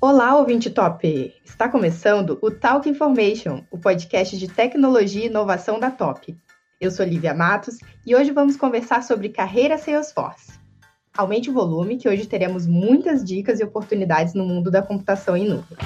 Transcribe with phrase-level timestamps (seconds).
[0.00, 1.34] Olá, ouvinte top!
[1.44, 6.38] Está começando o Talk Information, o podcast de tecnologia e inovação da Top.
[6.80, 10.52] Eu sou Lívia Matos e hoje vamos conversar sobre carreira Salesforce.
[11.16, 15.48] Aumente o volume que hoje teremos muitas dicas e oportunidades no mundo da computação em
[15.48, 15.76] nuvem.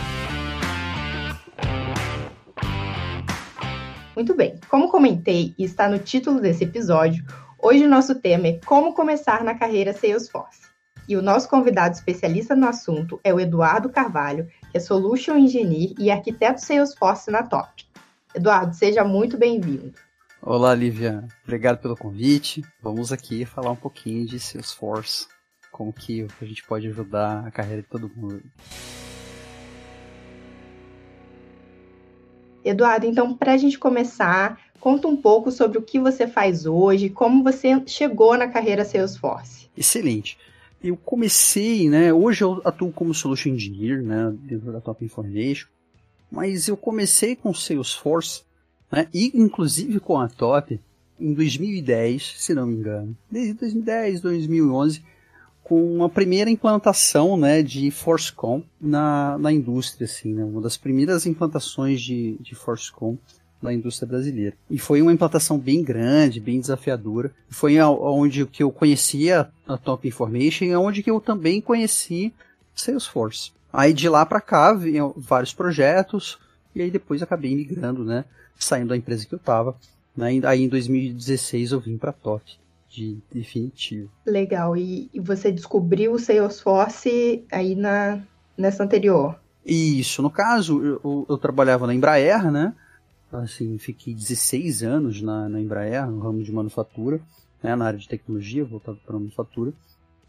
[4.14, 7.25] Muito bem, como comentei e está no título desse episódio,
[7.58, 10.71] hoje o nosso tema é como começar na carreira Salesforce.
[11.08, 15.94] E o nosso convidado especialista no assunto é o Eduardo Carvalho, que é Solution Engineer
[15.98, 17.84] e arquiteto Salesforce na Top.
[18.32, 19.92] Eduardo, seja muito bem-vindo.
[20.40, 21.26] Olá, Lívia.
[21.42, 22.62] Obrigado pelo convite.
[22.80, 25.26] Vamos aqui falar um pouquinho de Salesforce,
[25.72, 28.40] como que a gente pode ajudar a carreira de todo mundo.
[32.64, 37.11] Eduardo, então, para a gente começar, conta um pouco sobre o que você faz hoje,
[37.11, 39.69] como você chegou na carreira Salesforce.
[39.77, 40.39] Excelente
[40.83, 42.12] eu comecei, né?
[42.12, 44.34] Hoje eu atuo como Solution Engineer, né?
[44.42, 45.69] Dentro da Top Information.
[46.30, 48.42] Mas eu comecei com Salesforce,
[48.91, 49.08] né?
[49.14, 50.78] E inclusive com a Top
[51.20, 53.16] em 2010, se não me engano.
[53.30, 55.03] Desde 2010, 2011,
[55.62, 57.62] com a primeira implantação, né?
[57.62, 60.44] De ForceCom na, na indústria, assim, né?
[60.44, 63.16] Uma das primeiras implantações de, de ForceCom
[63.63, 64.57] na indústria brasileira.
[64.69, 67.31] E foi uma implantação bem grande, bem desafiadora.
[67.49, 72.33] Foi onde que eu conhecia a Top Information e onde que eu também conheci
[72.75, 73.53] Salesforce.
[73.73, 76.39] Aí de lá para cá vinham vários projetos
[76.75, 78.25] e aí depois acabei migrando, né,
[78.59, 79.77] saindo da empresa que eu estava.
[80.17, 82.45] Né, aí em 2016 eu vim para Top
[82.91, 84.11] de definitivo.
[84.27, 84.77] Legal.
[84.77, 88.21] E, e você descobriu o Salesforce aí na
[88.57, 89.39] nessa anterior?
[89.65, 90.23] Isso.
[90.23, 92.75] No caso, eu, eu trabalhava na Embraer, né?
[93.33, 97.20] Assim, fiquei 16 anos na, na Embraer, no ramo de manufatura,
[97.62, 99.72] né, na área de tecnologia, voltado para manufatura,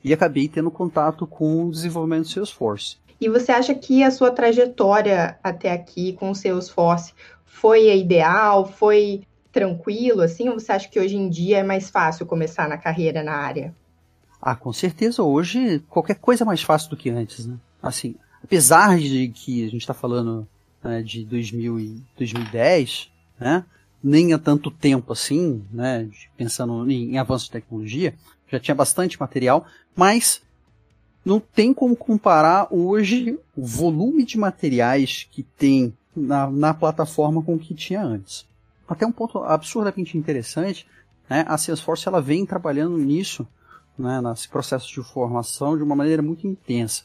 [0.04, 2.98] e acabei tendo contato com o desenvolvimento do Salesforce.
[3.20, 7.14] E você acha que a sua trajetória até aqui com o Salesforce
[7.46, 11.90] foi a ideal, foi tranquilo, assim, ou você acha que hoje em dia é mais
[11.90, 13.74] fácil começar na carreira na área?
[14.42, 17.56] Ah, com certeza hoje qualquer coisa é mais fácil do que antes, né?
[17.82, 20.46] Assim, apesar de que a gente está falando
[20.84, 23.66] né, de 2000 e 2010, né,
[24.04, 28.14] nem há tanto tempo assim, né, pensando em, em avanço de tecnologia,
[28.52, 30.42] já tinha bastante material, mas
[31.26, 37.56] não tem como comparar hoje o volume de materiais que tem na, na plataforma com
[37.56, 38.46] o que tinha antes.
[38.88, 40.86] Até um ponto absurdamente interessante,
[41.30, 43.48] né, a Salesforce ela vem trabalhando nisso,
[43.98, 47.04] né, nesse processo de formação de uma maneira muito intensa.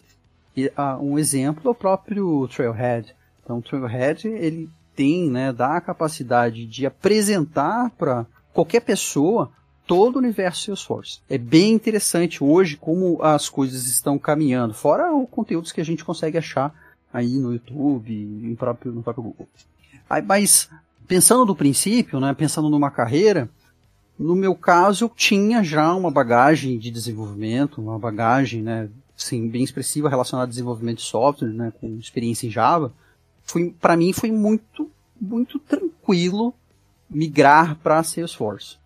[0.57, 3.15] E, uh, um exemplo é o próprio Trailhead.
[3.49, 9.51] Então, o Trailhead, ele tem, né, dá a capacidade de apresentar para qualquer pessoa
[9.87, 11.21] todo o universo Salesforce.
[11.31, 16.05] É bem interessante hoje como as coisas estão caminhando, fora os conteúdos que a gente
[16.05, 16.75] consegue achar
[17.11, 19.49] aí no YouTube e próprio, no próprio Google.
[20.11, 20.69] Aí, mas,
[21.07, 23.49] pensando no princípio, né, pensando numa carreira,
[24.19, 29.65] no meu caso eu tinha já uma bagagem de desenvolvimento, uma bagagem, né, assim, bem
[29.65, 32.93] expressiva relacionada ao desenvolvimento de software, né, com experiência em Java,
[33.49, 36.55] foi para mim foi muito muito tranquilo
[37.11, 38.77] migrar para Salesforce.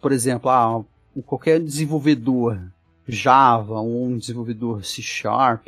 [0.00, 0.82] Por exemplo, ah,
[1.26, 2.58] qualquer desenvolvedor
[3.06, 5.66] Java ou um desenvolvedor C Sharp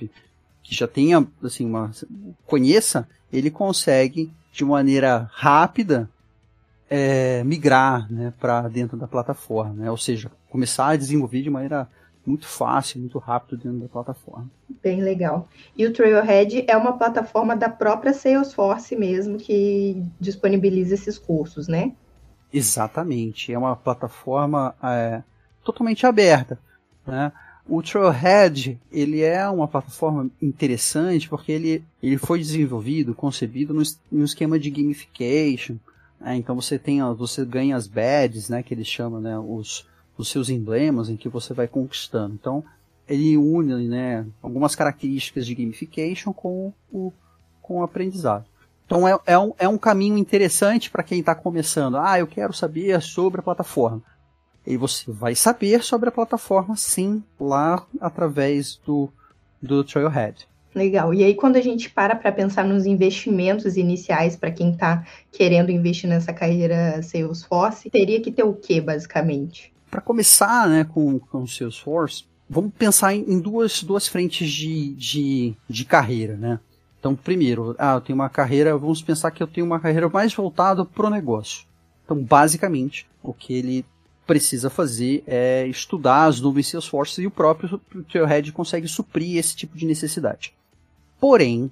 [0.63, 1.91] que já tenha assim uma
[2.47, 6.11] conheça, ele consegue de maneira rápida
[6.89, 9.91] é, migrar né, para dentro da plataforma, né?
[9.91, 11.89] ou seja, começar a desenvolver de maneira
[12.27, 14.51] muito fácil, muito rápido dentro da plataforma.
[14.83, 15.49] Bem legal.
[15.77, 21.93] E o Trailhead é uma plataforma da própria Salesforce mesmo que disponibiliza esses cursos, né?
[22.53, 23.53] Exatamente.
[23.53, 25.23] É uma plataforma é,
[25.65, 26.59] totalmente aberta.
[27.07, 27.31] Né?
[27.69, 34.25] O Trailhead ele é uma plataforma interessante porque ele, ele foi desenvolvido, concebido no, no
[34.25, 35.77] esquema de gamification.
[36.21, 36.37] Né?
[36.37, 39.87] Então você tem você ganha as badges, né, que eles chamam, né, os
[40.17, 42.35] os seus emblemas em que você vai conquistando.
[42.35, 42.65] Então,
[43.09, 47.13] ele une né, algumas características de gamification com o,
[47.63, 48.47] com o aprendizado.
[48.85, 51.97] Então, é, é, um, é um caminho interessante para quem está começando.
[51.97, 54.03] Ah, eu quero saber sobre a plataforma.
[54.67, 59.09] E você vai saber sobre a plataforma, sim, lá através do,
[59.63, 60.49] do Trailhead.
[60.75, 61.15] Legal.
[61.15, 65.71] E aí, quando a gente para para pensar nos investimentos iniciais para quem está querendo
[65.71, 69.73] investir nessa carreira Salesforce, teria que ter o que, basicamente?
[69.97, 75.55] Para começar né, com, o Salesforce, vamos pensar em, em, duas, duas frentes de, de,
[75.67, 76.37] de carreira.
[76.37, 76.61] Né?
[77.01, 80.35] Então, primeiro, ah, eu tenho uma carreira, vamos pensar que eu tenho uma carreira mais
[80.35, 81.65] voltada para o negócio.
[82.05, 83.87] Então, basicamente, o que ele
[84.27, 89.79] precisa fazer é estudar as nuvens Salesforce e o próprio Trailhead consegue suprir esse tipo
[89.79, 90.53] de necessidade.
[91.19, 91.71] Porém,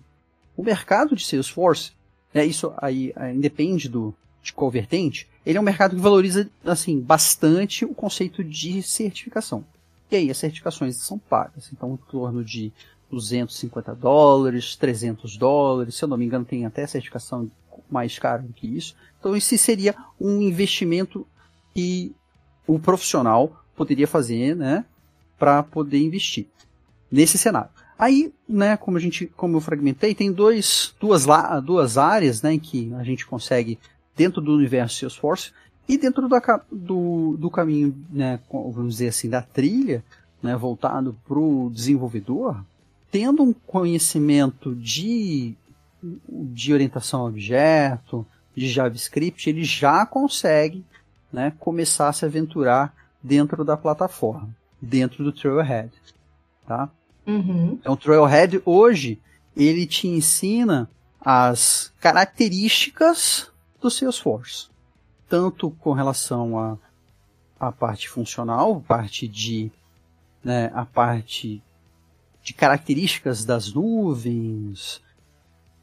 [0.57, 1.93] o mercado de Salesforce,
[2.33, 6.49] é isso aí, aí independe do, de qual vertente, ele é um mercado que valoriza
[6.65, 9.65] assim bastante o conceito de certificação.
[10.11, 12.71] E aí as certificações são pagas, então em torno de
[13.11, 17.51] 250 dólares, 300 dólares, se eu não me engano tem até certificação
[17.91, 18.95] mais cara do que isso.
[19.19, 21.27] Então esse seria um investimento
[21.73, 22.15] que
[22.67, 24.85] o profissional poderia fazer, né,
[25.39, 26.47] para poder investir
[27.11, 27.71] nesse cenário.
[27.99, 31.25] Aí, né, como a gente, como eu fragmentei, tem dois, duas,
[31.65, 33.79] duas áreas, né, que a gente consegue
[34.17, 35.53] dentro do universo Salesforce
[35.89, 36.37] e dentro do,
[36.71, 40.03] do, do caminho, né, vamos dizer assim, da trilha,
[40.43, 42.65] né, voltado para o desenvolvedor,
[43.11, 45.55] tendo um conhecimento de,
[46.29, 48.27] de orientação a objeto,
[48.57, 50.85] de JavaScript, ele já consegue
[51.33, 54.49] né, começar a se aventurar dentro da plataforma,
[54.81, 55.91] dentro do Trailhead.
[56.67, 56.89] Tá?
[57.27, 57.79] Uhum.
[57.81, 59.19] Então, o Trailhead hoje
[59.57, 60.89] ele te ensina
[61.21, 63.51] as características
[63.85, 64.69] do Salesforce,
[65.29, 66.79] tanto com relação a
[67.59, 69.71] a parte funcional, parte de
[70.43, 71.63] né, a parte
[72.43, 75.01] de características das nuvens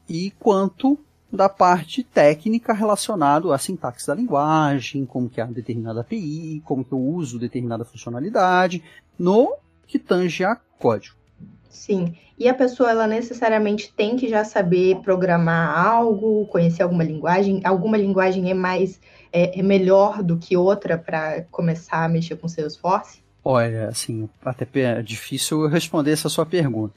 [0.07, 0.99] e quanto
[1.31, 6.83] da parte técnica relacionado à sintaxe da linguagem, como que é a determinada API, como
[6.83, 8.83] que eu uso determinada funcionalidade,
[9.17, 9.55] no
[9.87, 11.15] que tange a código.
[11.69, 12.15] Sim.
[12.41, 17.61] E a pessoa, ela necessariamente tem que já saber programar algo, conhecer alguma linguagem.
[17.63, 18.99] Alguma linguagem é mais
[19.31, 23.21] é, é melhor do que outra para começar a mexer com Salesforce?
[23.45, 26.95] Olha, assim, até é difícil responder essa sua pergunta.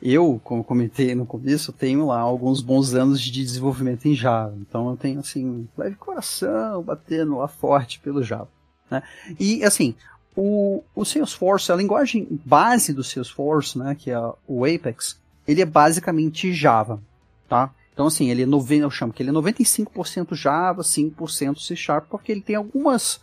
[0.00, 4.56] Eu, como comentei no começo, tenho lá alguns bons anos de desenvolvimento em Java.
[4.58, 8.48] Então eu tenho, assim, leve coração batendo lá forte pelo Java.
[8.90, 9.02] Né?
[9.38, 9.94] E, assim,
[10.36, 15.66] o, o Salesforce, a linguagem base do Salesforce, né, que é o Apex, ele é
[15.66, 17.02] basicamente Java,
[17.48, 17.72] tá?
[17.92, 22.06] Então, assim, ele é 90, eu chamo que ele é 95% Java, 5% C Sharp,
[22.08, 23.20] porque ele tem algumas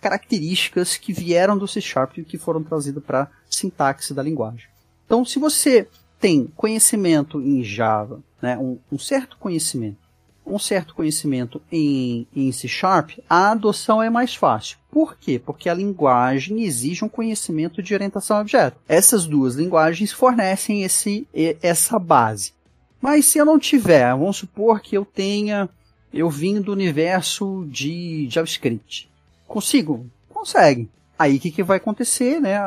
[0.00, 4.66] características que vieram do C Sharp e que foram trazidas para sintaxe da linguagem.
[5.04, 10.07] Então, se você tem conhecimento em Java, né, um, um certo conhecimento,
[10.48, 14.78] um certo conhecimento em, em C Sharp, a adoção é mais fácil.
[14.90, 15.38] Por quê?
[15.38, 18.78] Porque a linguagem exige um conhecimento de orientação a objeto.
[18.88, 21.26] Essas duas linguagens fornecem esse,
[21.62, 22.52] essa base.
[23.00, 25.68] Mas se eu não tiver, vamos supor que eu tenha,
[26.12, 29.08] eu vim do universo de JavaScript.
[29.46, 30.06] Consigo?
[30.28, 30.88] Consegue.
[31.18, 32.58] Aí o que, que vai acontecer, né?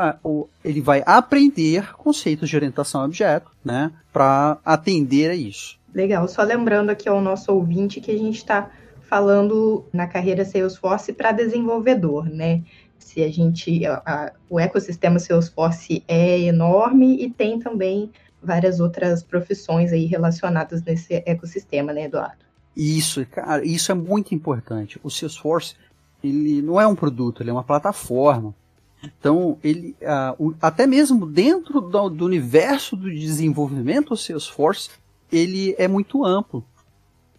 [0.64, 3.92] Ele vai aprender conceitos de orientação a objeto, né?
[4.12, 5.80] Para atender a isso.
[5.94, 8.70] Legal, só lembrando aqui ao nosso ouvinte que a gente está
[9.02, 12.64] falando na carreira Salesforce para desenvolvedor, né?
[12.98, 18.10] Se a gente, a, a, o ecossistema Salesforce é enorme e tem também
[18.42, 22.46] várias outras profissões aí relacionadas nesse ecossistema, né, Eduardo?
[22.76, 24.98] Isso, cara, isso é muito importante.
[25.04, 25.76] O Salesforce,
[26.24, 28.56] ele não é um produto, ele é uma plataforma.
[29.04, 34.90] Então, ele, uh, o, até mesmo dentro do, do universo do desenvolvimento, o Salesforce,
[35.32, 36.64] ele é muito amplo.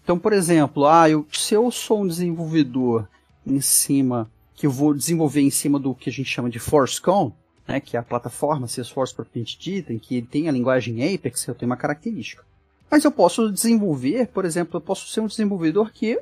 [0.03, 3.07] Então, por exemplo, ah, eu, se eu sou um desenvolvedor
[3.47, 7.33] em cima, que eu vou desenvolver em cima do que a gente chama de ForceCon,
[7.67, 11.55] né, que é a plataforma Salesforce propriamente dita, em que tem a linguagem Apex, eu
[11.55, 12.45] tenho uma característica.
[12.91, 16.21] Mas eu posso desenvolver, por exemplo, eu posso ser um desenvolvedor que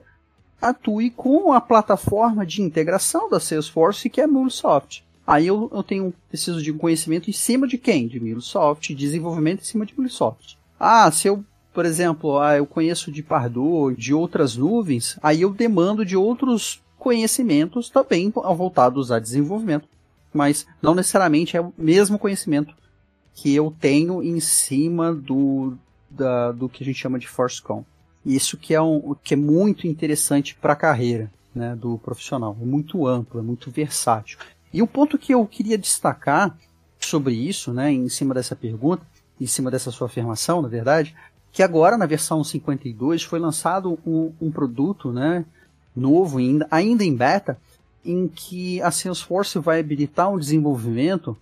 [0.60, 5.02] atue com a plataforma de integração da Salesforce, que é a MuleSoft.
[5.26, 8.06] Aí eu, eu tenho, preciso de um conhecimento em cima de quem?
[8.06, 10.58] De MuleSoft, desenvolvimento em cima de MuleSoft.
[10.78, 15.52] Ah, se eu por exemplo, ah, eu conheço de Pardot, de outras nuvens, aí eu
[15.52, 19.88] demando de outros conhecimentos também voltados a desenvolvimento,
[20.32, 22.74] mas não necessariamente é o mesmo conhecimento
[23.34, 25.74] que eu tenho em cima do,
[26.10, 27.84] da, do que a gente chama de ForceCon.
[28.24, 32.56] Isso que é, um, que é muito interessante para a carreira né, do profissional.
[32.60, 34.38] É muito amplo, é muito versátil.
[34.72, 36.56] E um ponto que eu queria destacar
[36.98, 39.02] sobre isso, né, em cima dessa pergunta,
[39.40, 41.16] em cima dessa sua afirmação, na verdade,
[41.52, 45.44] que agora na versão 52 foi lançado um, um produto né,
[45.94, 47.58] novo, ainda, ainda em beta,
[48.04, 51.36] em que a Salesforce vai habilitar um desenvolvimento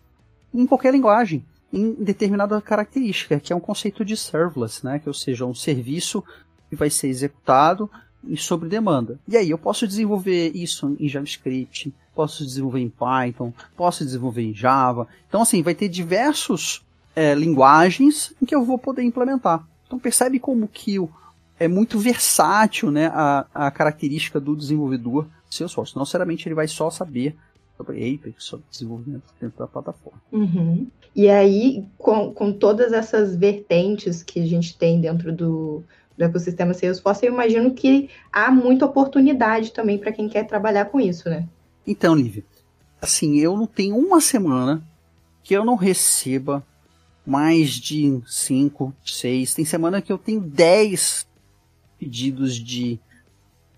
[0.53, 5.15] em qualquer linguagem, em determinada característica, que é um conceito de serverless, né, que ou
[5.15, 6.25] seja, um serviço
[6.69, 7.91] que vai ser executado
[8.37, 9.19] sobre demanda.
[9.29, 14.55] E aí eu posso desenvolver isso em JavaScript, posso desenvolver em Python, posso desenvolver em
[14.55, 15.07] Java.
[15.29, 16.83] Então assim, vai ter diversos
[17.15, 19.65] é, linguagens em que eu vou poder implementar.
[19.89, 21.11] Então percebe como que o,
[21.59, 25.97] é muito versátil né, a, a característica do desenvolvedor Salesforce.
[25.97, 27.35] Não necessariamente ele vai só saber
[27.77, 30.21] sobre Apex, sobre desenvolvimento dentro da plataforma.
[30.31, 30.87] Uhum.
[31.17, 35.83] E aí, com, com todas essas vertentes que a gente tem dentro do,
[36.17, 41.01] do ecossistema Salesforce, eu imagino que há muita oportunidade também para quem quer trabalhar com
[41.01, 41.49] isso, né?
[41.87, 42.45] Então, Lívia,
[43.01, 44.83] assim, eu não tenho uma semana
[45.43, 46.63] que eu não receba
[47.29, 49.53] mais de 5, 6.
[49.53, 51.29] Tem semana que eu tenho 10
[51.99, 52.99] pedidos de,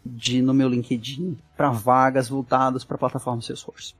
[0.06, 3.94] de no meu LinkedIn para vagas voltadas para a plataforma Salesforce.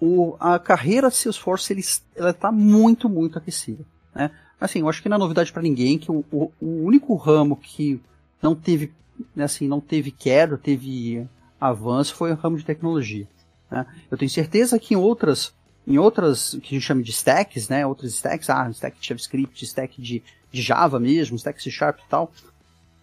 [0.00, 1.82] O, a carreira Salesforce ele,
[2.16, 3.84] ela está muito, muito aquecida.
[4.12, 4.32] Né?
[4.60, 7.54] Assim, eu acho que não é novidade para ninguém que o, o, o, único ramo
[7.54, 8.00] que
[8.42, 8.92] não teve,
[9.36, 11.24] né, assim, não teve queda, teve
[11.60, 13.28] avanço foi o ramo de tecnologia.
[13.70, 13.86] Né?
[14.10, 15.54] Eu tenho certeza que em outras,
[15.86, 19.64] em outras que a gente chama de stacks, né, outras stacks, ah, stack de JavaScript,
[19.64, 22.32] stack de, de Java mesmo, stack C Sharp e tal,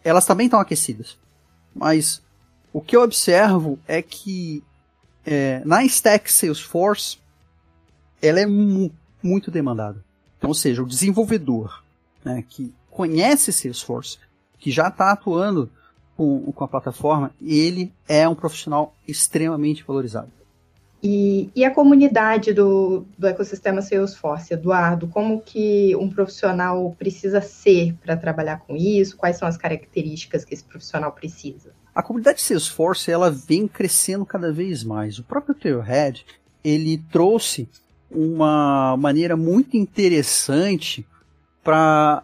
[0.03, 1.17] elas também estão aquecidas.
[1.75, 2.21] Mas
[2.73, 4.63] o que eu observo é que
[5.25, 7.19] é, na stack Salesforce
[8.21, 10.03] ela é mu muito demandada.
[10.37, 11.83] Então, ou seja, o desenvolvedor
[12.25, 14.17] né, que conhece Salesforce,
[14.57, 15.69] que já está atuando
[16.17, 20.31] com, com a plataforma, ele é um profissional extremamente valorizado.
[21.03, 27.95] E, e, a comunidade do, do ecossistema Salesforce, Eduardo, como que um profissional precisa ser
[28.03, 29.17] para trabalhar com isso?
[29.17, 31.71] Quais são as características que esse profissional precisa?
[31.93, 35.17] A comunidade Salesforce ela vem crescendo cada vez mais.
[35.17, 36.23] O próprio Trailhead
[36.63, 37.67] ele trouxe
[38.09, 41.05] uma maneira muito interessante
[41.63, 42.23] para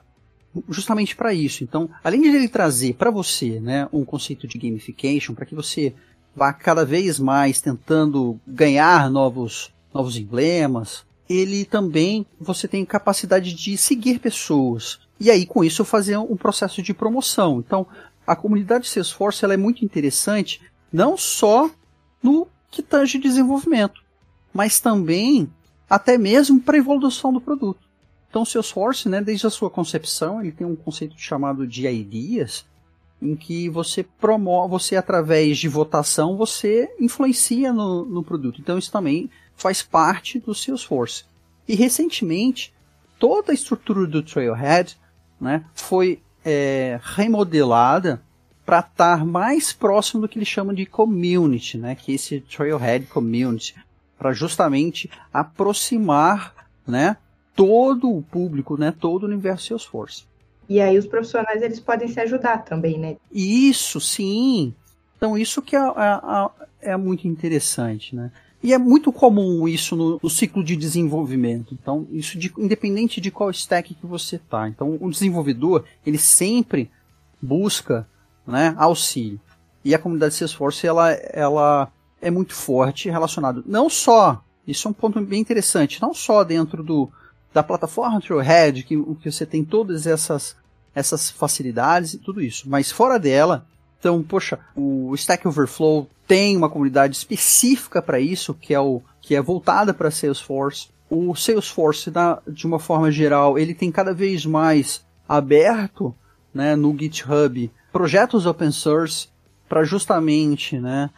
[0.70, 1.64] justamente para isso.
[1.64, 5.94] Então, além de ele trazer para você, né, um conceito de gamification para que você
[6.38, 13.76] vá cada vez mais tentando ganhar novos, novos emblemas, ele também você tem capacidade de
[13.76, 15.00] seguir pessoas.
[15.20, 17.58] E aí, com isso, fazer um processo de promoção.
[17.58, 17.88] Então,
[18.26, 20.62] a comunidade Salesforce ela é muito interessante,
[20.94, 21.72] não só
[22.22, 24.00] no que tange desenvolvimento,
[24.54, 25.52] mas também
[25.90, 27.80] até mesmo para a evolução do produto.
[28.30, 32.64] Então, Salesforce, né, desde a sua concepção, ele tem um conceito chamado de ideas,
[33.22, 38.62] em que você promove, você através de votação, você influencia no, no produto.
[38.62, 41.26] Então isso também faz parte do Salesforce.
[41.68, 42.74] E recentemente,
[43.20, 44.98] toda a estrutura do Trailhead
[45.42, 48.22] né, foi é, remodelada
[48.66, 53.06] para estar mais próximo do que eles chamam de community, né, que é esse Trailhead
[53.08, 53.76] Community,
[54.18, 56.54] para justamente aproximar
[56.86, 57.18] né,
[57.56, 60.27] todo o público, né, todo o universo Salesforce.
[60.70, 63.18] E aí os profissionais eles podem se ajudar também, né?
[63.32, 64.74] Isso, sim.
[65.16, 68.32] Então isso que é, é, é muito interessante, né?
[68.62, 71.74] E é muito comum isso no, no, ciclo de desenvolvimento.
[71.80, 74.68] Então, isso de, independente de qual stack que você tá.
[74.68, 76.90] Então, o desenvolvedor, ele sempre
[77.40, 78.08] busca
[78.46, 79.40] né, auxílio.
[79.86, 84.94] E a comunidade Salesforce, ela, ela é muito forte relacionado não só, isso é um
[84.94, 87.10] ponto bem interessante, não só dentro do,
[87.54, 90.56] da plataforma Trailhead, que, que você tem todas essas,
[90.94, 92.70] essas facilidades e tudo isso.
[92.70, 93.66] Mas fora dela,
[94.00, 99.36] então, poxa, o Stack Overflow tem uma comunidade específica para isso, que é o que
[99.36, 100.90] é voltada para Salesforce.
[101.10, 106.16] O Salesforce, da, de uma forma geral, ele tem cada vez mais aberto,
[106.54, 109.28] né, no GitHub, projetos open source
[109.68, 111.10] para justamente, né,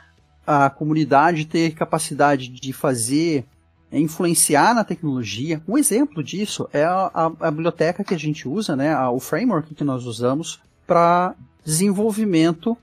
[0.46, 3.46] a comunidade ter capacidade de fazer
[3.92, 5.62] influenciar na tecnologia.
[5.68, 9.20] Um exemplo disso é a, a, a biblioteca que a gente usa, né, a, o
[9.20, 12.78] framework que nós usamos para desenvolvimento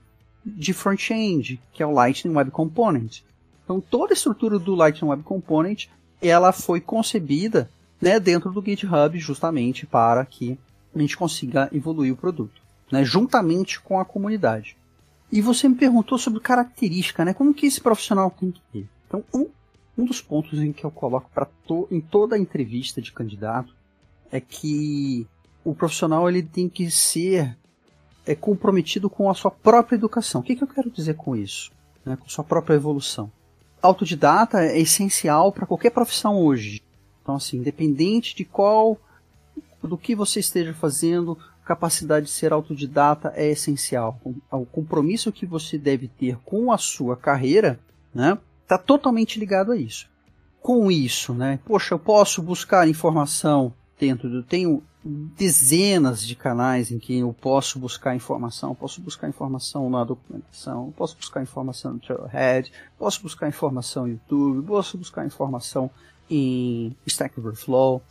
[0.45, 3.21] de front-end, que é o Lightning Web Component.
[3.63, 5.87] Então toda a estrutura do Lightning Web Component
[6.21, 7.69] ela foi concebida
[8.01, 10.57] né, dentro do GitHub justamente para que
[10.95, 12.61] a gente consiga evoluir o produto,
[12.91, 14.75] né, juntamente com a comunidade.
[15.31, 17.33] E você me perguntou sobre característica, né?
[17.33, 18.87] Como que esse profissional tem que ter?
[19.07, 19.47] Então, um
[19.97, 21.47] um dos pontos em que eu coloco para
[21.89, 23.73] em toda entrevista de candidato
[24.31, 25.27] é que
[25.63, 27.57] o profissional ele tem que ser
[28.25, 30.41] é, comprometido com a sua própria educação.
[30.41, 31.71] O que, que eu quero dizer com isso?
[32.05, 33.31] Né, com sua própria evolução.
[33.81, 36.83] Autodidata é essencial para qualquer profissão hoje.
[37.21, 38.97] Então, assim, independente de qual,
[39.81, 44.19] do que você esteja fazendo, capacidade de ser autodidata é essencial.
[44.49, 47.79] O compromisso que você deve ter com a sua carreira,
[48.13, 50.09] né, está totalmente ligado a isso.
[50.61, 51.59] Com isso, né?
[51.65, 54.43] Poxa, eu posso buscar informação dentro do.
[54.43, 58.75] Tenho dezenas de canais em que eu posso buscar informação.
[58.75, 64.67] Posso buscar informação na documentação, posso buscar informação no Trailhead, posso buscar informação no YouTube,
[64.67, 65.89] posso buscar informação
[66.29, 68.01] em Stack Overflow,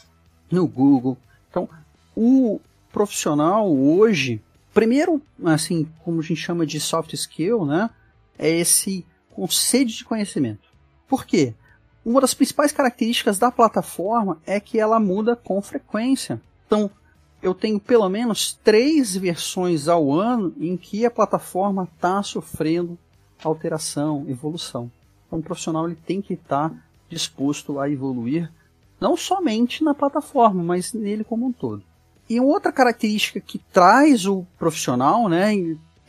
[0.50, 1.18] no Google.
[1.50, 1.68] Então,
[2.16, 2.58] o
[2.90, 4.40] profissional hoje,
[4.72, 7.90] primeiro, assim, como a gente chama de soft skill, né?
[8.38, 9.04] É esse
[9.36, 10.68] com sede de conhecimento.
[11.06, 11.54] Por quê?
[12.06, 16.40] uma das principais características da plataforma é que ela muda com frequência.
[16.64, 16.88] Então,
[17.42, 22.96] eu tenho pelo menos três versões ao ano em que a plataforma está sofrendo
[23.42, 24.88] alteração, evolução.
[25.26, 26.76] Então, o profissional ele tem que estar tá
[27.08, 28.52] disposto a evoluir,
[29.00, 31.82] não somente na plataforma, mas nele como um todo.
[32.30, 35.52] E outra característica que traz o profissional, né,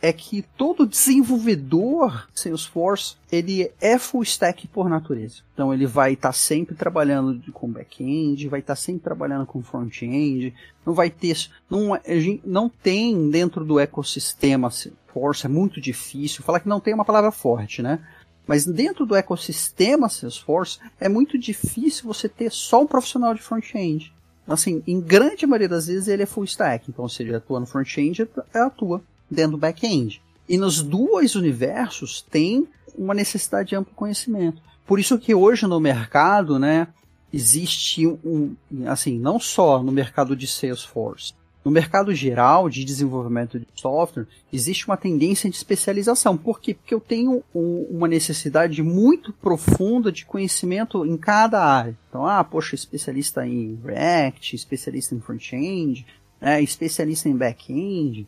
[0.00, 5.42] é que todo desenvolvedor Salesforce ele é full stack por natureza.
[5.52, 9.62] Então ele vai estar tá sempre trabalhando com back-end, vai estar tá sempre trabalhando com
[9.62, 10.54] front-end,
[10.86, 11.98] não vai ter, não,
[12.44, 17.32] não tem dentro do ecossistema Salesforce, é muito difícil, falar que não tem uma palavra
[17.32, 17.98] forte, né?
[18.46, 24.12] Mas dentro do ecossistema Salesforce é muito difícil você ter só um profissional de front-end.
[24.46, 27.66] Assim, em grande maioria das vezes ele é full stack, então se ele atua no
[27.66, 30.22] front-end, ele atua dentro do back-end.
[30.48, 32.66] E nos dois universos tem
[32.96, 34.60] uma necessidade de amplo conhecimento.
[34.86, 36.88] Por isso que hoje no mercado, né,
[37.32, 38.54] existe um,
[38.86, 44.86] assim, não só no mercado de Salesforce, no mercado geral de desenvolvimento de software, existe
[44.86, 46.36] uma tendência de especialização.
[46.36, 46.72] Por quê?
[46.72, 51.94] Porque eu tenho um, uma necessidade muito profunda de conhecimento em cada área.
[52.08, 56.06] Então, ah, poxa, especialista em React, especialista em front-end,
[56.40, 58.26] é, especialista em back-end.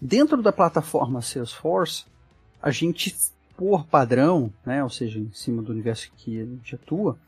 [0.00, 2.04] Dentro da plataforma Salesforce,
[2.62, 3.14] a gente,
[3.56, 7.18] por padrão, né, ou seja, em cima do universo que a gente atua,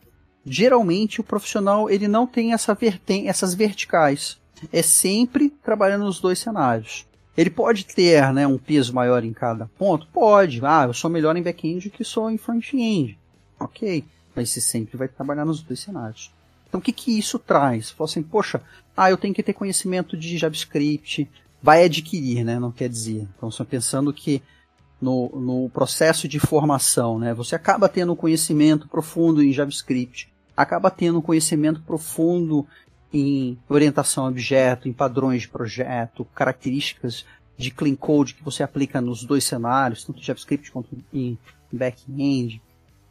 [0.44, 4.40] geralmente o profissional ele não tem essa verten essas verticais.
[4.72, 7.06] É sempre trabalhando nos dois cenários.
[7.36, 10.06] Ele pode ter né, um peso maior em cada ponto?
[10.08, 10.60] Pode.
[10.64, 13.18] Ah, eu sou melhor em back-end que sou em front-end.
[13.58, 14.04] Ok.
[14.34, 16.30] Mas você sempre vai trabalhar nos dois cenários.
[16.68, 17.90] Então o que, que isso traz?
[17.90, 18.62] Fala assim, poxa,
[18.96, 21.28] ah, eu tenho que ter conhecimento de JavaScript,
[21.62, 22.58] vai adquirir, né?
[22.58, 23.28] Não quer dizer.
[23.36, 24.42] Então, só pensando que
[25.00, 27.34] no, no processo de formação, né?
[27.34, 32.66] Você acaba tendo conhecimento profundo em JavaScript, acaba tendo conhecimento profundo
[33.12, 39.00] em orientação a objeto, em padrões de projeto, características de clean code que você aplica
[39.00, 41.36] nos dois cenários, tanto em JavaScript quanto em
[41.70, 42.62] back-end,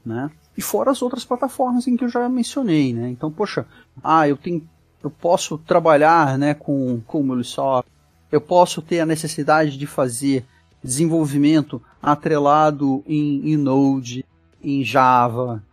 [0.05, 0.31] né?
[0.57, 3.09] E fora as outras plataformas em que eu já mencionei, né?
[3.09, 3.65] Então, poxa,
[4.03, 4.67] ah, eu tenho,
[5.03, 7.90] eu posso trabalhar, né, com com MuleSoft,
[8.31, 10.45] eu posso ter a necessidade de fazer
[10.83, 14.25] desenvolvimento atrelado em, em Node,
[14.63, 15.63] em Java.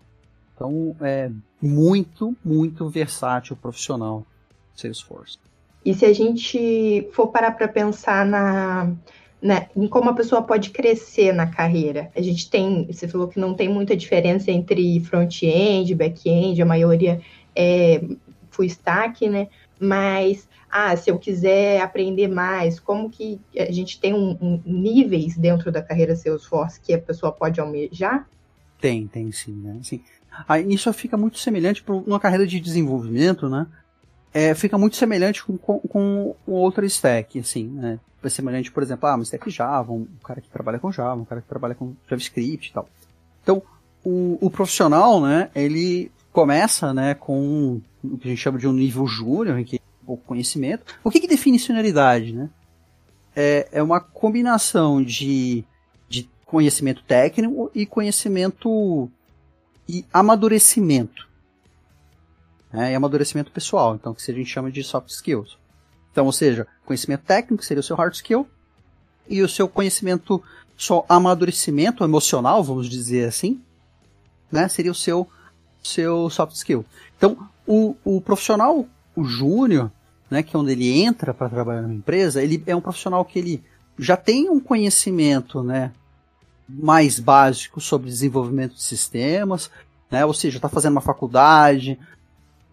[0.54, 1.30] Então é
[1.62, 4.26] muito, muito versátil profissional
[4.74, 5.38] Salesforce.
[5.84, 8.92] E se a gente for parar para pensar na,
[9.40, 12.10] né, em como a pessoa pode crescer na carreira.
[12.14, 17.20] A gente tem, você falou que não tem muita diferença entre front-end, back-end, a maioria
[17.54, 18.02] é
[18.58, 19.46] full stack, né?
[19.78, 25.36] Mas ah, se eu quiser aprender mais, como que a gente tem um, um, níveis
[25.36, 28.28] dentro da carreira Salesforce que a pessoa pode almejar?
[28.80, 29.78] Tem, tem sim, né?
[29.80, 30.02] Assim,
[30.48, 33.66] aí isso fica muito semelhante para uma carreira de desenvolvimento, né?
[34.34, 37.98] É, fica muito semelhante com, com, com outra stack, assim, né?
[38.22, 41.24] É semelhante, por exemplo, ah, uma stack Java, um cara que trabalha com Java, um
[41.24, 42.88] cara que trabalha com JavaScript e tal.
[43.42, 43.62] Então,
[44.04, 48.72] o, o profissional, né, ele começa, né, com o que a gente chama de um
[48.72, 49.80] nível júnior, que
[50.16, 50.98] conhecimento.
[51.04, 52.48] O que, que define senioridade, né?
[53.36, 55.64] É, é uma combinação de,
[56.08, 59.10] de conhecimento técnico e conhecimento
[59.88, 61.28] e amadurecimento.
[62.72, 62.92] Né?
[62.92, 65.58] E amadurecimento pessoal, então que a gente chama de soft skills.
[66.10, 68.48] Então, ou seja, conhecimento técnico seria o seu hard skill
[69.28, 70.42] e o seu conhecimento
[70.76, 73.60] só amadurecimento emocional, vamos dizer assim,
[74.50, 75.28] né, seria o seu
[75.82, 76.84] seu soft skill.
[77.16, 79.92] Então, o, o profissional, o júnior,
[80.30, 83.38] né, que é onde ele entra para trabalhar numa empresa, ele é um profissional que
[83.38, 83.62] ele
[83.98, 85.92] já tem um conhecimento, né,
[86.66, 89.70] mais básico sobre desenvolvimento de sistemas,
[90.10, 91.98] né, ou seja, está fazendo uma faculdade,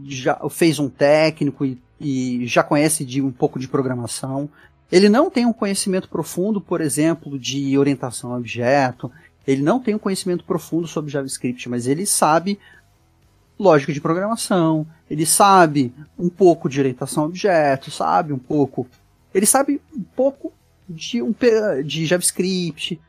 [0.02, 4.50] já fez um técnico e, e já conhece de um pouco de programação.
[4.90, 9.12] Ele não tem um conhecimento profundo, por exemplo, de orientação a objeto.
[9.48, 12.60] Ele não tem um conhecimento profundo sobre JavaScript, mas ele sabe
[13.58, 18.88] lógica de programação, ele sabe um pouco de orientação a objetos, sabe um pouco.
[19.34, 20.52] Ele sabe um pouco
[20.88, 21.34] de, um,
[21.84, 23.00] de JavaScript.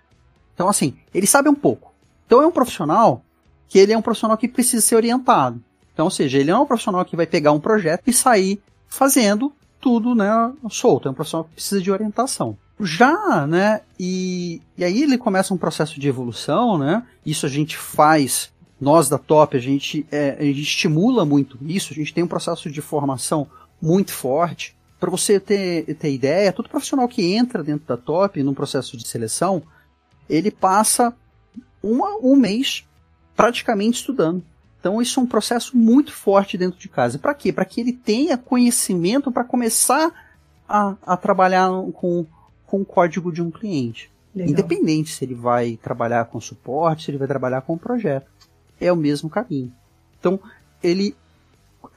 [0.55, 1.93] Então, assim, ele sabe um pouco.
[2.27, 3.23] Então é um profissional
[3.69, 5.63] que ele é um profissional que precisa ser orientado.
[5.93, 8.61] Então, ou seja, ele não é um profissional que vai pegar um projeto e sair
[8.89, 11.09] fazendo tudo, né, solto.
[11.09, 12.57] É um profissional que precisa de orientação.
[12.79, 17.77] Já, né, e, e aí ele começa um processo de evolução, né, isso a gente
[17.79, 22.25] faz nós da Top, a gente, é, a gente estimula muito isso, a gente tem
[22.25, 23.47] um processo de formação
[23.81, 24.77] muito forte.
[25.01, 29.07] Para você ter, ter ideia, todo profissional que entra dentro da Top, num processo de
[29.07, 29.63] seleção,
[30.29, 31.15] ele passa
[31.83, 32.85] uma, um mês
[33.35, 34.43] praticamente estudando.
[34.79, 37.19] Então isso é um processo muito forte dentro de casa.
[37.19, 37.53] Para quê?
[37.53, 40.13] Para que ele tenha conhecimento para começar
[40.69, 42.27] a, a trabalhar com,
[42.67, 44.11] com o código de um cliente.
[44.35, 44.53] Legal.
[44.53, 48.27] Independente se ele vai trabalhar com suporte, se ele vai trabalhar com um projeto.
[48.81, 49.73] É o mesmo caminho.
[50.19, 50.41] Então,
[50.83, 51.15] ele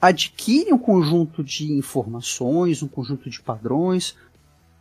[0.00, 4.16] adquire um conjunto de informações, um conjunto de padrões,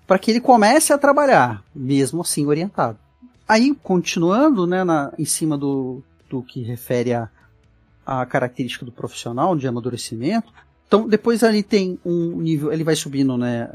[0.07, 2.97] para que ele comece a trabalhar, mesmo assim orientado.
[3.47, 7.29] Aí, continuando né, na, em cima do, do que refere a,
[8.05, 10.51] a característica do profissional de amadurecimento,
[10.89, 13.69] então, depois ali tem um nível, ele vai subindo, né,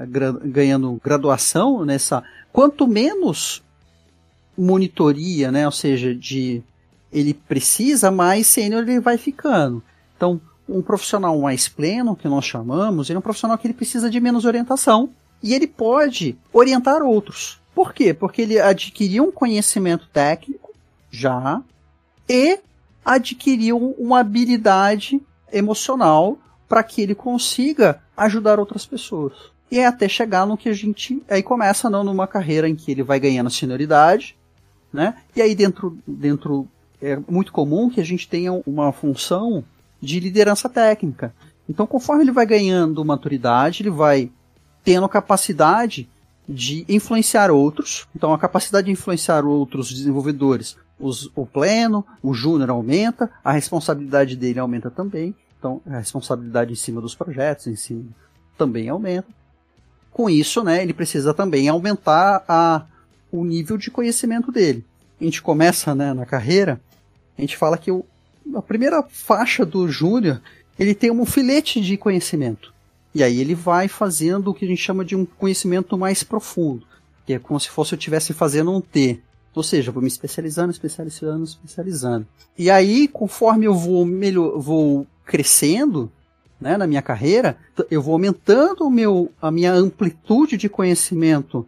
[0.45, 2.25] ganhando graduação nessa.
[2.53, 3.63] Quanto menos
[4.59, 6.61] monitoria, né, ou seja, de
[7.15, 9.83] ele precisa, mais sênior ele vai ficando.
[10.17, 14.11] Então, um profissional mais pleno, que nós chamamos, ele é um profissional que ele precisa
[14.11, 17.61] de menos orientação e ele pode orientar outros.
[17.75, 18.13] Por quê?
[18.13, 20.73] Porque ele adquiriu um conhecimento técnico
[21.11, 21.63] já
[22.29, 22.59] e
[23.05, 25.21] adquiriu uma habilidade
[25.53, 29.35] emocional para que ele consiga ajudar outras pessoas.
[29.71, 31.23] E é até chegar no que a gente.
[31.29, 34.37] Aí começa não numa carreira em que ele vai ganhando senioridade,
[34.93, 35.17] né?
[35.35, 36.69] E aí dentro, dentro
[37.01, 39.65] é muito comum que a gente tenha uma função
[40.01, 41.35] de liderança técnica.
[41.69, 44.31] Então, conforme ele vai ganhando maturidade, ele vai
[44.83, 46.09] tendo capacidade
[46.49, 48.07] de influenciar outros.
[48.15, 54.37] Então, a capacidade de influenciar outros desenvolvedores, os, o pleno, o júnior aumenta, a responsabilidade
[54.37, 55.35] dele aumenta também.
[55.59, 58.05] Então, a responsabilidade em cima dos projetos, em cima,
[58.59, 59.29] também aumenta.
[60.13, 62.85] Com isso, né, ele precisa também aumentar a,
[63.33, 64.85] o nível de conhecimento dele.
[65.21, 66.81] A gente começa né, na carreira,
[67.37, 68.05] a gente fala que o,
[68.55, 70.41] a primeira faixa do júnior,
[70.79, 72.73] ele tem um filete de conhecimento.
[73.15, 76.85] E aí ele vai fazendo o que a gente chama de um conhecimento mais profundo,
[77.25, 79.21] que é como se fosse eu estivesse fazendo um T.
[79.55, 82.27] Ou seja, eu vou me especializando, especializando, especializando.
[82.59, 86.11] E aí, conforme eu vou melhor, vou crescendo
[86.61, 87.57] né, na minha carreira,
[87.91, 91.67] eu vou aumentando o meu, a minha amplitude de conhecimento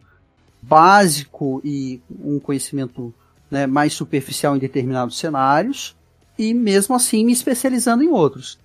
[0.60, 3.14] básico e um conhecimento
[3.50, 5.96] né, mais superficial em determinados cenários,
[6.38, 8.58] e mesmo assim me especializando em outros.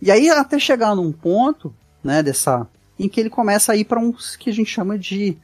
[0.00, 2.66] E aí até chegar num ponto né, dessa
[2.98, 5.36] em que ele começa a ir para um que a gente chama de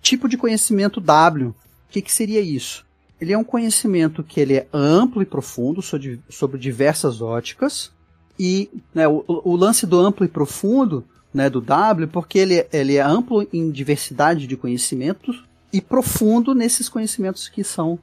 [0.00, 1.48] tipo de conhecimento W.
[1.48, 1.54] O
[1.90, 2.86] que, que seria isso?
[3.20, 7.92] Ele é um conhecimento que ele é amplo e profundo sobre, sobre diversas óticas,
[8.38, 12.96] e né, o, o, lance do amplo e profundo, né, do W, porque ele, ele
[12.96, 17.98] é amplo em diversidade de conhecimentos e profundo nesses conhecimentos que são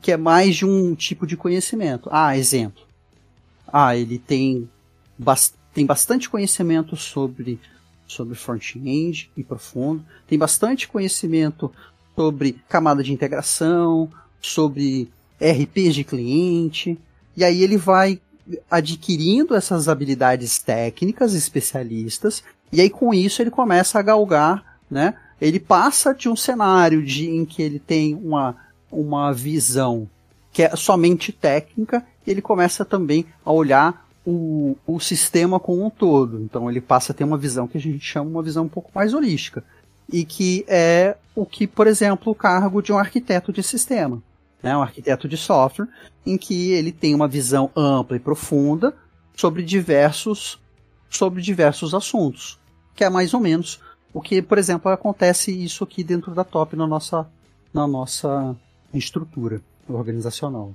[0.00, 2.08] que é mais de um tipo de conhecimento.
[2.12, 2.82] Ah, exemplo.
[3.66, 4.68] Ah, ele tem,
[5.74, 7.60] tem bastante conhecimento sobre
[8.06, 11.72] sobre front-end e profundo, tem bastante conhecimento
[12.14, 14.08] sobre camada de integração,
[14.40, 16.98] sobre RPs de cliente,
[17.36, 18.20] e aí ele vai
[18.70, 25.14] adquirindo essas habilidades técnicas especialistas e aí com isso ele começa a galgar, né?
[25.40, 28.56] Ele passa de um cenário de, em que ele tem uma,
[28.90, 30.08] uma visão
[30.52, 35.90] que é somente técnica e ele começa também a olhar o, o sistema como um
[35.90, 36.40] todo.
[36.40, 38.90] Então ele passa a ter uma visão que a gente chama uma visão um pouco
[38.94, 39.62] mais holística
[40.10, 44.22] e que é o que, por exemplo, o cargo de um arquiteto de sistema
[44.66, 45.86] né, um arquiteto de software,
[46.24, 48.92] em que ele tem uma visão ampla e profunda
[49.36, 50.58] sobre diversos,
[51.08, 52.58] sobre diversos assuntos,
[52.94, 53.80] que é mais ou menos
[54.12, 57.28] o que, por exemplo, acontece isso aqui dentro da Top na nossa,
[57.72, 58.56] na nossa
[58.98, 60.72] estrutura organizacional.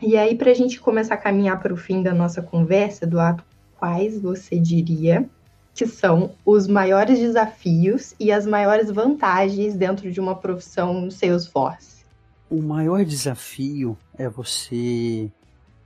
[0.00, 3.44] E aí, para a gente começar a caminhar para o fim da nossa conversa, Eduardo,
[3.78, 5.28] quais você diria
[5.74, 11.92] que são os maiores desafios e as maiores vantagens dentro de uma profissão Salesforce?
[12.52, 15.30] o maior desafio é você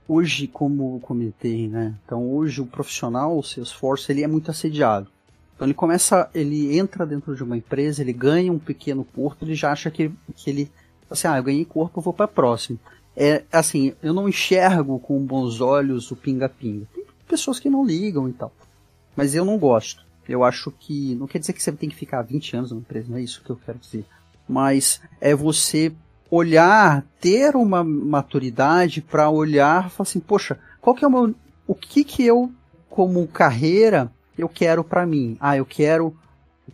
[0.05, 1.95] hoje, como comentei, né?
[2.05, 5.07] Então hoje o profissional, o Salesforce, ele é muito assediado.
[5.55, 9.55] Então ele começa, ele entra dentro de uma empresa, ele ganha um pequeno corpo, ele
[9.55, 10.71] já acha que, que ele,
[11.09, 12.79] assim, ah, eu ganhei corpo, eu vou para a próxima.
[13.15, 16.85] É assim, eu não enxergo com bons olhos o pinga-pinga.
[16.93, 18.51] Tem pessoas que não ligam e tal.
[19.15, 20.05] Mas eu não gosto.
[20.29, 23.09] Eu acho que, não quer dizer que você tem que ficar 20 anos numa empresa,
[23.09, 24.05] não é isso que eu quero dizer.
[24.47, 25.91] Mas é você
[26.29, 31.33] olhar, ter uma maturidade para olhar, falar assim, poxa, qual que é o meu,
[31.65, 32.51] o que que eu
[32.89, 35.37] como carreira eu quero para mim?
[35.39, 36.15] Ah, eu quero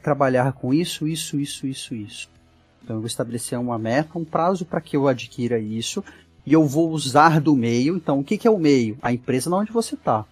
[0.01, 2.32] trabalhar com isso, isso, isso, isso, isso.
[2.83, 6.03] Então eu vou estabelecer uma meta, um prazo para que eu adquira isso
[6.45, 7.95] e eu vou usar do meio.
[7.95, 8.97] Então o que que é o meio?
[9.01, 10.25] A empresa onde você está,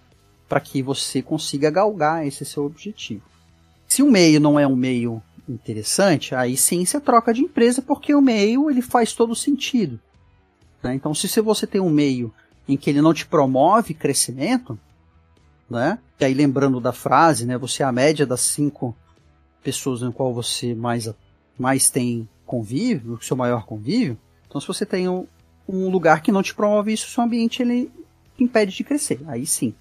[0.49, 3.23] para que você consiga galgar esse seu objetivo.
[3.87, 8.13] Se o meio não é um meio interessante, aí sim você troca de empresa porque
[8.13, 9.99] o meio ele faz todo sentido.
[10.81, 10.95] Né?
[10.95, 12.33] Então, se você tem um meio
[12.67, 14.79] em que ele não te promove crescimento,
[15.69, 15.99] né?
[16.19, 17.57] E aí lembrando da frase, né?
[17.57, 18.95] Você é a média das cinco
[19.63, 21.09] pessoas em qual você mais,
[21.57, 24.17] mais tem convívio, o seu maior convívio.
[24.45, 25.25] Então, se você tem um,
[25.67, 27.89] um lugar que não te promove isso, o seu ambiente ele
[28.37, 29.21] impede de crescer.
[29.27, 29.73] Aí sim.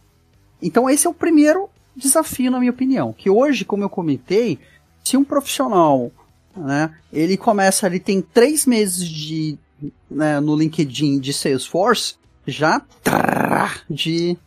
[0.63, 3.13] Então, esse é o primeiro desafio, na minha opinião.
[3.13, 4.61] Que hoje, como eu comentei,
[5.03, 6.13] se um profissional,
[6.57, 9.59] né, ele começa, ele tem três meses de
[10.09, 12.15] né, no LinkedIn de Salesforce,
[12.47, 12.83] já
[13.89, 14.39] de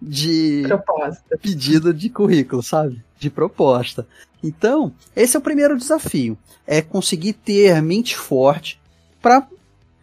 [0.00, 1.38] de proposta.
[1.40, 3.02] pedido de currículo, sabe?
[3.18, 4.06] De proposta.
[4.42, 8.80] Então, esse é o primeiro desafio, é conseguir ter mente forte
[9.20, 9.46] para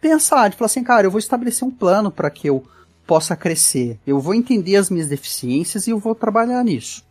[0.00, 2.64] pensar, de falar assim, cara, eu vou estabelecer um plano para que eu
[3.06, 3.98] possa crescer.
[4.06, 7.04] Eu vou entender as minhas deficiências e eu vou trabalhar nisso.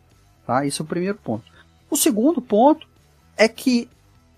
[0.46, 0.64] Tá?
[0.64, 1.44] Esse é o primeiro ponto.
[1.90, 2.86] O segundo ponto
[3.36, 3.88] é que,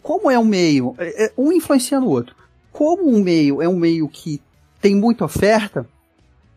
[0.03, 2.35] como é um meio, é, é, um influencia no outro.
[2.73, 4.41] Como um meio é um meio que
[4.81, 5.87] tem muita oferta,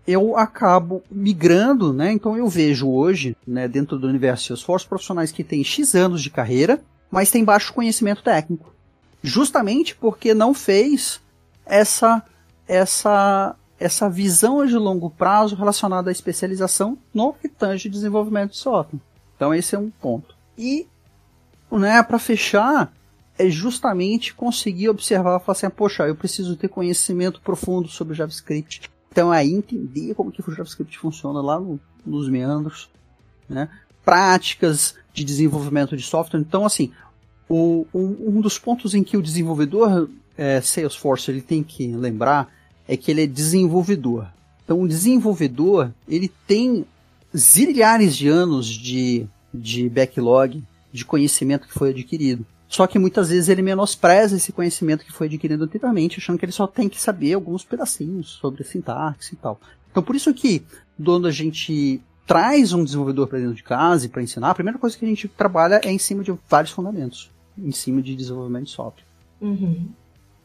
[0.08, 2.12] eu acabo migrando, né?
[2.12, 6.30] Então eu vejo hoje, né, dentro do universo Salesforce, profissionais que têm X anos de
[6.30, 8.74] carreira, mas têm baixo conhecimento técnico.
[9.22, 11.22] Justamente porque não fez
[11.66, 12.24] essa
[12.68, 19.00] essa essa visão de longo prazo relacionada à especialização no que tange desenvolvimento de software.
[19.36, 20.36] Então esse é um ponto.
[20.58, 20.88] E
[21.72, 22.92] né, para fechar,
[23.38, 28.91] é justamente conseguir observar, falar assim, poxa, eu preciso ter conhecimento profundo sobre JavaScript.
[29.12, 32.90] Então aí entender como que o JavaScript funciona lá no, nos meandros,
[33.50, 33.70] né?
[34.06, 36.40] Práticas de desenvolvimento de software.
[36.40, 36.92] Então assim,
[37.50, 42.50] o, um, um dos pontos em que o desenvolvedor é, Salesforce ele tem que lembrar
[42.88, 44.28] é que ele é desenvolvedor.
[44.64, 46.86] Então o desenvolvedor ele tem
[47.36, 52.46] zilhares de anos de, de backlog de conhecimento que foi adquirido.
[52.72, 56.54] Só que muitas vezes ele menospreza esse conhecimento que foi adquirido anteriormente, achando que ele
[56.54, 59.60] só tem que saber alguns pedacinhos sobre sintaxe e tal.
[59.92, 60.64] Então por isso que
[61.04, 64.80] quando a gente traz um desenvolvedor para dentro de casa e para ensinar, a primeira
[64.80, 68.68] coisa que a gente trabalha é em cima de vários fundamentos, em cima de desenvolvimento
[68.68, 69.06] de software.
[69.42, 69.90] Uhum.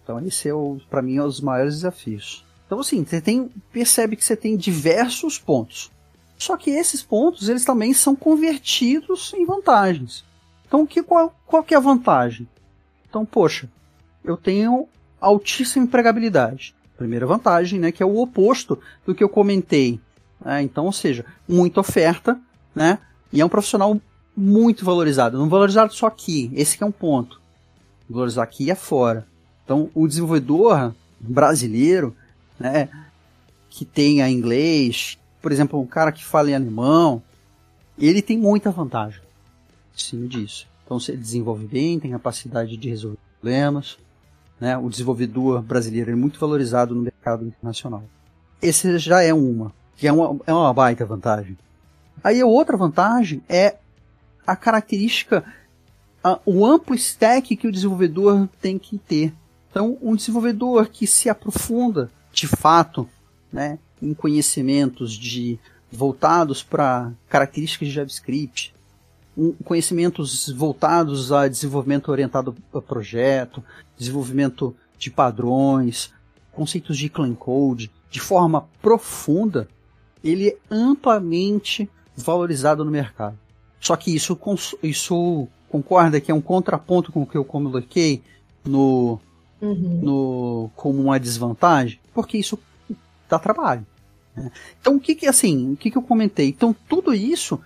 [0.03, 0.53] Então esse é
[0.91, 2.45] para mim é um dos maiores desafios.
[2.67, 5.93] Então assim, você tem percebe que você tem diversos pontos.
[6.37, 10.25] Só que esses pontos eles também são convertidos em vantagens.
[10.67, 12.49] Então, que, qual, qual que é a vantagem?
[13.09, 13.69] Então, poxa,
[14.25, 14.89] eu tenho
[15.21, 16.75] altíssima empregabilidade.
[16.97, 20.01] Primeira vantagem, né, que é o oposto do que eu comentei.
[20.45, 20.63] Né?
[20.63, 22.39] Então, ou seja, muita oferta,
[22.75, 22.99] né,
[23.33, 23.99] e é um profissional
[24.37, 25.39] muito valorizado.
[25.39, 27.41] Não valorizado só aqui, esse é um ponto.
[28.09, 29.27] Valorizar aqui e fora.
[29.65, 32.15] Então, o desenvolvedor brasileiro,
[32.59, 32.89] né,
[33.71, 37.23] que tenha inglês, por exemplo, um cara que fala em alemão,
[37.99, 39.26] ele tem muita vantagem
[40.03, 40.67] cima disso.
[40.85, 43.99] Então você desenvolve bem, tem capacidade de resolver problemas.
[44.61, 44.77] Né?
[44.79, 48.05] O desenvolvedor brasileiro é muito valorizado no mercado internacional.
[48.63, 51.59] Esse já é uma, que é uma, é uma baita vantagem.
[52.23, 53.77] Aí a outra vantagem é
[54.47, 55.45] a característica,
[56.23, 59.35] a, o amplo stack que o desenvolvedor tem que ter.
[59.71, 63.09] Então, um desenvolvedor que se aprofunda de fato
[63.53, 65.59] né, em conhecimentos de
[65.91, 68.75] voltados para características de JavaScript,
[69.65, 73.63] conhecimentos voltados a desenvolvimento orientado a projeto,
[73.97, 76.13] desenvolvimento de padrões,
[76.53, 79.69] conceitos de clean code, de forma profunda,
[80.25, 83.39] ele é amplamente valorizado no mercado.
[83.79, 84.39] Só que isso,
[84.83, 88.23] isso concorda que é um contraponto com o que eu coloquei
[88.65, 89.21] no,
[89.61, 90.01] uhum.
[90.03, 92.01] no, como uma desvantagem?
[92.15, 92.59] Porque isso
[93.29, 93.87] dá trabalho.
[94.35, 94.51] Né?
[94.81, 96.49] Então, o que que, assim, o que que eu comentei?
[96.49, 97.61] Então, tudo isso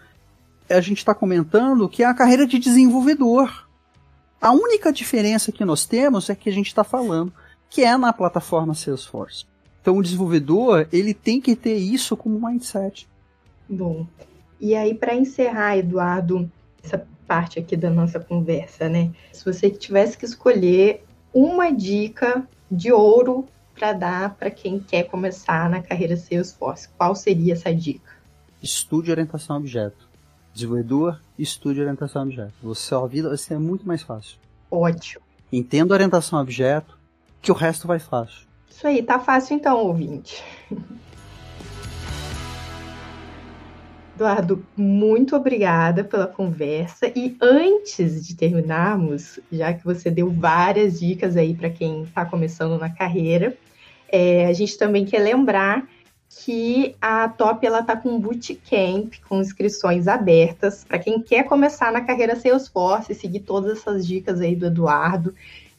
[0.70, 3.68] a gente está comentando que é a carreira de desenvolvedor.
[4.40, 7.32] A única diferença que nós temos é que a gente está falando
[7.68, 9.44] que é na plataforma Salesforce.
[9.80, 13.08] Então o desenvolvedor ele tem que ter isso como mindset.
[13.68, 14.06] Bom,
[14.60, 16.50] e aí para encerrar, Eduardo,
[16.82, 19.10] essa parte aqui da nossa conversa, né?
[19.32, 25.68] Se você tivesse que escolher uma dica de ouro para dar para quem quer começar
[25.70, 28.10] na carreira Salesforce, qual seria essa dica?
[28.62, 30.09] Estude orientação a objeto
[30.52, 32.54] desenvolvedor, estude orientação a objeto.
[32.62, 34.38] Você, sua vida vai ser muito mais fácil.
[34.70, 35.24] Ótimo.
[35.52, 36.98] Entenda orientação a objeto,
[37.42, 38.46] que o resto vai fácil.
[38.68, 40.42] Isso aí, tá fácil então, ouvinte.
[44.20, 47.10] Eduardo, muito obrigada pela conversa.
[47.16, 52.78] E antes de terminarmos, já que você deu várias dicas aí para quem está começando
[52.78, 53.56] na carreira,
[54.12, 55.88] é, a gente também quer lembrar
[56.30, 62.02] que a Top ela tá com bootcamp com inscrições abertas para quem quer começar na
[62.02, 65.34] carreira Salesforce, seguir todas essas dicas aí do Eduardo.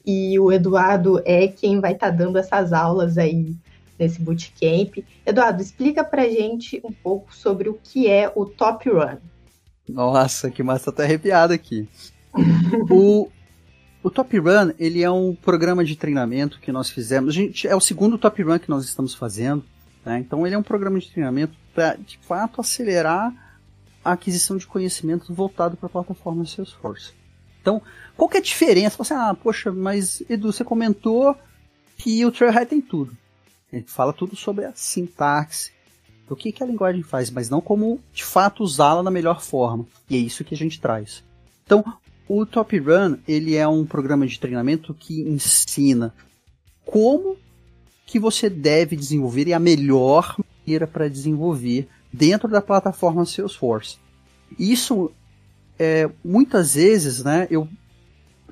[0.05, 3.55] E o Eduardo é quem vai estar tá dando essas aulas aí
[3.97, 4.97] nesse bootcamp.
[5.25, 9.17] Eduardo, explica pra gente um pouco sobre o que é o Top Run.
[9.87, 11.87] Nossa, que massa, tá arrepiado aqui.
[12.89, 13.29] o,
[14.03, 17.33] o Top Run, ele é um programa de treinamento que nós fizemos.
[17.33, 19.63] Gente, é o segundo Top Run que nós estamos fazendo.
[20.05, 20.19] Né?
[20.19, 23.33] Então, ele é um programa de treinamento para, de fato, acelerar
[24.03, 27.13] a aquisição de conhecimento voltado para a plataforma Salesforce.
[27.61, 27.81] Então,
[28.17, 28.97] qual que é a diferença?
[28.97, 31.35] Você, ah, poxa, mas Edu, você comentou
[31.97, 33.15] que o Trailhead tem tudo.
[33.71, 35.71] Ele fala tudo sobre a sintaxe,
[36.27, 39.85] o que, que a linguagem faz, mas não como de fato usá-la da melhor forma.
[40.09, 41.23] E é isso que a gente traz.
[41.65, 41.83] Então,
[42.27, 46.13] o Top Run, ele é um programa de treinamento que ensina
[46.85, 47.37] como
[48.11, 53.97] que você deve desenvolver e a melhor maneira para desenvolver dentro da plataforma Salesforce.
[54.59, 55.09] Isso,
[55.79, 57.69] é, muitas vezes, né, eu,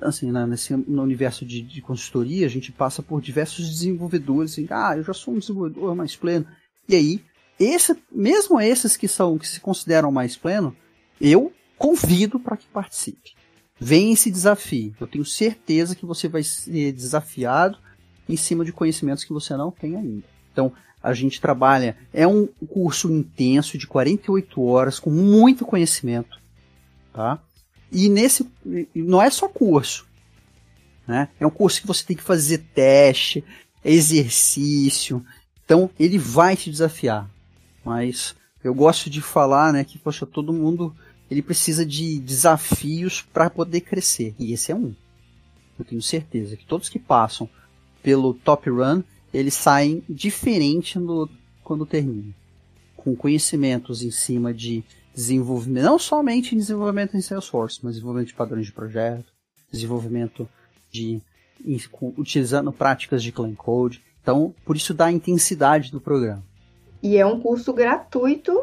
[0.00, 4.66] assim, né, nesse, no universo de, de consultoria, a gente passa por diversos desenvolvedores, assim,
[4.70, 6.46] ah, eu já sou um desenvolvedor mais pleno,
[6.88, 7.24] e aí,
[7.58, 10.74] esse, mesmo esses que são, que se consideram mais pleno,
[11.20, 13.34] eu convido para que participe.
[13.78, 14.94] Vem esse desafio.
[14.98, 17.78] Eu tenho certeza que você vai ser desafiado
[18.28, 20.24] em cima de conhecimentos que você não tem ainda.
[20.52, 26.38] Então, a gente trabalha, é um curso intenso de 48 horas, com muito conhecimento,
[27.12, 27.38] tá?
[27.90, 28.48] E nesse,
[28.94, 30.06] não é só curso,
[31.06, 31.28] né?
[31.40, 33.42] É um curso que você tem que fazer teste,
[33.84, 35.24] exercício,
[35.64, 37.28] então ele vai te desafiar.
[37.84, 40.94] Mas eu gosto de falar, né, que poxa, todo mundo
[41.30, 44.34] ele precisa de desafios para poder crescer.
[44.38, 44.94] E esse é um.
[45.78, 47.48] Eu tenho certeza que todos que passam
[48.02, 51.28] pelo Top Run, eles saem diferente no,
[51.62, 52.34] quando terminam.
[52.96, 54.84] Com conhecimentos em cima de
[55.14, 59.32] desenvolvimento, não somente desenvolvimento em Salesforce, mas desenvolvimento de padrões de projeto,
[59.70, 60.48] desenvolvimento
[60.90, 61.20] de
[62.16, 64.02] utilizando práticas de clean code.
[64.22, 66.42] Então, por isso dá a intensidade do programa.
[67.02, 68.58] E é um curso gratuito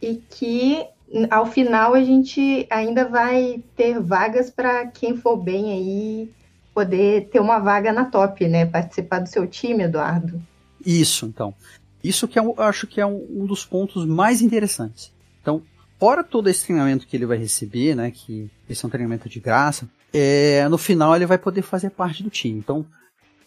[0.00, 0.84] e que
[1.30, 6.30] ao final a gente ainda vai ter vagas para quem for bem aí
[6.74, 8.66] poder ter uma vaga na top, né?
[8.66, 10.42] Participar do seu time, Eduardo.
[10.84, 11.54] Isso, então.
[12.02, 15.12] Isso que é eu acho que é um, dos pontos mais interessantes.
[15.40, 15.62] Então,
[15.98, 18.10] fora todo esse treinamento que ele vai receber, né?
[18.10, 22.22] Que esse é um treinamento de graça, é, no final ele vai poder fazer parte
[22.22, 22.58] do time.
[22.58, 22.84] Então,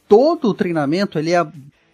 [0.07, 1.45] todo o treinamento ele é,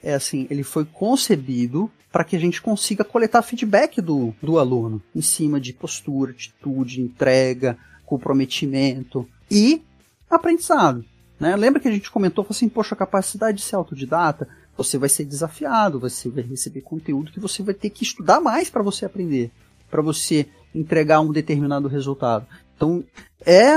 [0.01, 5.01] é assim, ele foi concebido para que a gente consiga coletar feedback do, do aluno
[5.15, 9.81] em cima de postura, atitude, entrega, comprometimento e
[10.29, 11.03] aprendizado.
[11.39, 11.55] Né?
[11.55, 15.25] Lembra que a gente comentou assim, poxa, a capacidade de ser autodidata, você vai ser
[15.25, 19.51] desafiado, você vai receber conteúdo que você vai ter que estudar mais para você aprender,
[19.89, 22.47] para você entregar um determinado resultado.
[22.75, 23.03] Então
[23.45, 23.75] é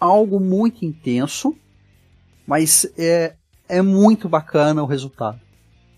[0.00, 1.54] algo muito intenso,
[2.46, 3.34] mas é,
[3.68, 5.40] é muito bacana o resultado.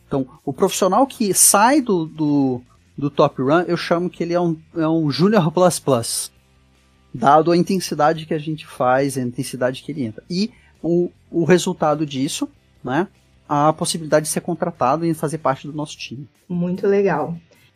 [0.06, 2.62] Então, o profissional que sai do, do,
[2.96, 6.32] do Top Run, eu chamo que ele é um, é um Junior Plus Plus.
[7.12, 10.24] Dado a intensidade que a gente faz, a intensidade que ele entra.
[10.30, 10.50] E
[10.82, 12.48] o, o resultado disso,
[12.82, 13.08] né?
[13.48, 16.28] A possibilidade de ser contratado e fazer parte do nosso time.
[16.48, 17.34] Muito legal.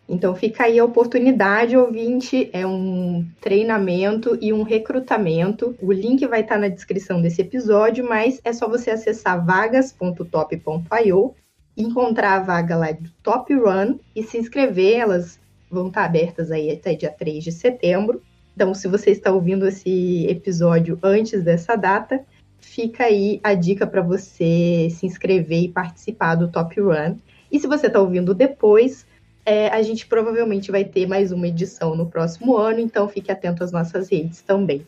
[0.09, 5.75] Então fica aí a oportunidade, ouvinte, é um treinamento e um recrutamento.
[5.81, 11.35] O link vai estar na descrição desse episódio, mas é só você acessar vagas.top.io
[11.77, 14.99] encontrar a vaga lá do Top Run e se inscrever.
[14.99, 15.39] Elas
[15.71, 18.23] vão estar abertas aí até dia 3 de setembro.
[18.55, 22.23] Então, se você está ouvindo esse episódio antes dessa data,
[22.63, 27.17] fica aí a dica para você se inscrever e participar do Top Run.
[27.51, 29.07] E se você está ouvindo depois,
[29.45, 33.63] é, a gente provavelmente vai ter mais uma edição no próximo ano, então fique atento
[33.63, 34.87] às nossas redes também.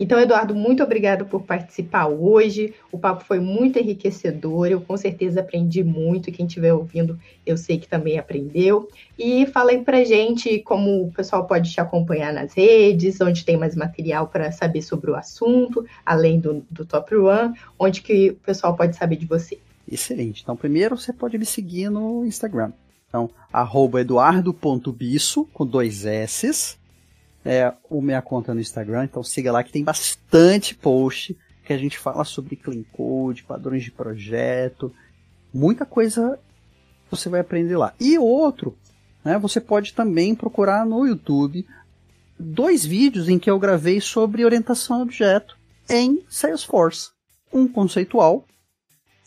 [0.00, 2.74] Então, Eduardo, muito obrigado por participar hoje.
[2.90, 4.66] O papo foi muito enriquecedor.
[4.66, 6.32] Eu com certeza aprendi muito.
[6.32, 8.88] Quem estiver ouvindo, eu sei que também aprendeu.
[9.18, 13.56] E fala aí pra gente como o pessoal pode te acompanhar nas redes, onde tem
[13.56, 18.34] mais material para saber sobre o assunto, além do, do Top One, onde que o
[18.36, 19.58] pessoal pode saber de você.
[19.90, 20.42] Excelente.
[20.42, 22.72] Então, primeiro você pode me seguir no Instagram.
[23.08, 26.81] Então, arroba eduardo.bisso, com dois S's
[27.44, 31.78] é, o minha conta no Instagram, então siga lá que tem bastante post que a
[31.78, 34.92] gente fala sobre clean code, padrões de projeto,
[35.52, 36.38] muita coisa
[37.10, 37.94] você vai aprender lá.
[38.00, 38.76] E outro,
[39.24, 41.66] né, você pode também procurar no YouTube
[42.38, 45.56] dois vídeos em que eu gravei sobre orientação a objeto
[45.88, 47.10] em Salesforce,
[47.52, 48.44] um conceitual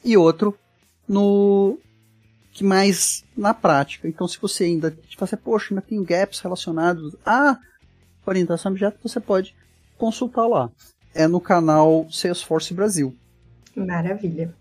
[0.04, 0.58] e outro
[1.08, 1.78] no
[2.52, 4.08] que mais na prática.
[4.08, 7.60] Então, se você ainda te fazer, poxa, ainda tem gaps relacionados a
[8.32, 9.56] orientação objeto, você pode
[9.98, 10.70] consultar lá.
[11.14, 13.16] É no canal Salesforce Brasil.
[13.76, 14.54] Maravilha.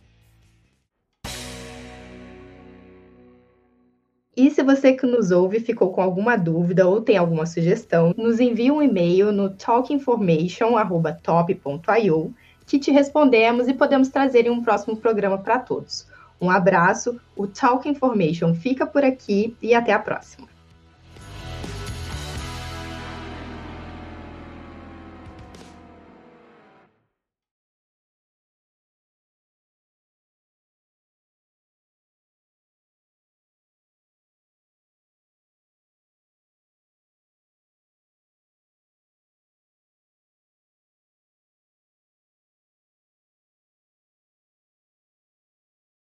[4.37, 8.41] E se você que nos ouve ficou com alguma dúvida ou tem alguma sugestão, nos
[8.41, 12.35] envie um e-mail no talkinformation@top.io
[12.67, 16.07] que te respondemos e podemos trazer em um próximo programa para todos.
[16.41, 20.54] Um abraço, o Talk Information fica por aqui e até a próxima.